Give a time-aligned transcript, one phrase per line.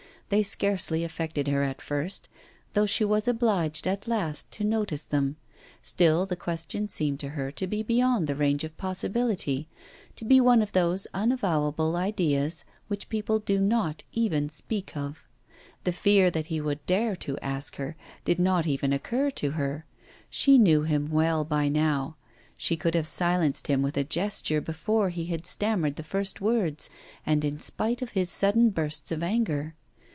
[0.33, 2.29] They scarcely affected her at first,
[2.71, 5.35] though she was obliged at last to notice them;
[5.81, 9.67] still the question seemed to her to be beyond the range of possibility,
[10.15, 15.27] to be one of those unavowable ideas which people do not even speak of.
[15.83, 19.85] The fear that he would dare to ask her did not even occur to her;
[20.29, 22.15] she knew him well by now;
[22.55, 26.89] she could have silenced him with a gesture, before he had stammered the first words,
[27.25, 29.75] and in spite of his sudden bursts of anger.